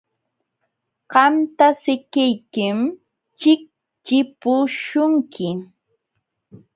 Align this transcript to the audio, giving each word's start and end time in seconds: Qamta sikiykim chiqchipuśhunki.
Qamta 1.13 1.67
sikiykim 1.81 2.79
chiqchipuśhunki. 3.39 5.47